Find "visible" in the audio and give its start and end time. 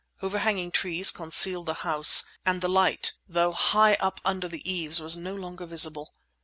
5.67-6.15